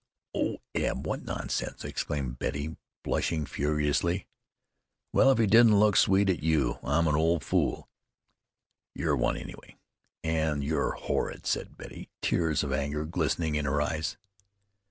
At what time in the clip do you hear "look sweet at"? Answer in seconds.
5.79-6.41